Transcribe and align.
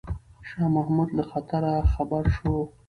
شاه 0.47 0.67
محمود 0.75 1.09
له 1.17 1.23
خطره 1.31 1.71
خبر 1.93 2.23
شو. 2.35 2.53